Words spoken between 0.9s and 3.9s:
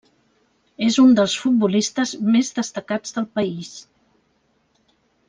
un dels futbolistes més destacats del país.